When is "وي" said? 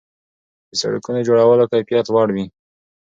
2.35-2.45